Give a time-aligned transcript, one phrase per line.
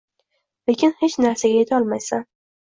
[0.71, 2.27] Lekin hech narsaga yetolmaysan